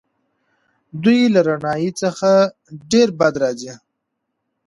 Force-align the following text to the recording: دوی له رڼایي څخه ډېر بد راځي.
دوی 1.03 1.21
له 1.33 1.39
رڼایي 1.49 1.91
څخه 2.01 2.31
ډېر 2.91 3.07
بد 3.19 3.33
راځي. 3.43 3.73